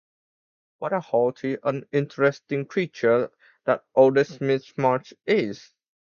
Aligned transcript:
What 0.79 0.93
a 0.93 0.99
haughty, 0.99 1.57
uninteresting 1.63 2.65
creature 2.65 3.29
that 3.65 3.83
oldest 3.93 4.41
Miss 4.41 4.75
March 4.75 5.13
is! 5.27 5.75